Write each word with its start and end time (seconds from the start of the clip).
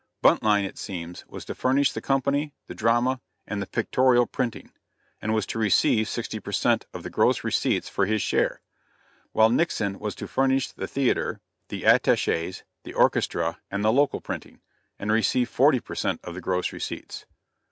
Buntline, 0.23 0.65
it 0.65 0.79
seems, 0.79 1.23
was 1.27 1.45
to 1.45 1.53
furnish 1.53 1.91
the 1.91 2.01
company, 2.01 2.55
the 2.65 2.73
drama, 2.73 3.21
and 3.45 3.61
the 3.61 3.67
pictorial 3.67 4.25
printing, 4.25 4.71
and 5.21 5.31
was 5.31 5.45
to 5.45 5.59
receive 5.59 6.09
sixty 6.09 6.39
per 6.39 6.51
cent. 6.51 6.87
of 6.91 7.03
the 7.03 7.11
gross 7.11 7.43
receipts 7.43 7.87
for 7.87 8.07
his 8.07 8.19
share; 8.19 8.61
while 9.31 9.51
Nixon 9.51 9.99
was 9.99 10.15
to 10.15 10.27
furnish 10.27 10.71
the 10.71 10.87
theater, 10.87 11.39
the 11.67 11.83
attachés, 11.83 12.63
the 12.81 12.95
orchestra, 12.95 13.59
and 13.69 13.85
the 13.85 13.93
local 13.93 14.21
printing; 14.21 14.61
and 14.97 15.11
receive 15.11 15.47
forty 15.49 15.79
per 15.79 15.93
cent. 15.93 16.19
of 16.23 16.33
the 16.33 16.41
gross 16.41 16.71
receipts. 16.73 17.27